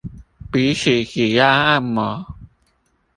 [0.51, 2.25] 比起指壓按摩